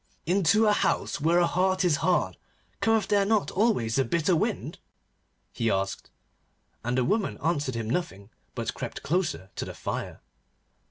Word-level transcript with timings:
'Into 0.25 0.65
a 0.65 0.73
house 0.73 1.21
where 1.21 1.37
a 1.37 1.45
heart 1.45 1.85
is 1.85 1.97
hard 1.97 2.35
cometh 2.79 3.07
there 3.07 3.23
not 3.23 3.51
always 3.51 3.99
a 3.99 4.03
bitter 4.03 4.35
wind?' 4.35 4.79
he 5.53 5.69
asked. 5.69 6.09
And 6.83 6.97
the 6.97 7.05
woman 7.05 7.37
answered 7.37 7.75
him 7.75 7.87
nothing, 7.87 8.31
but 8.55 8.73
crept 8.73 9.03
closer 9.03 9.51
to 9.55 9.63
the 9.63 9.75
fire. 9.75 10.23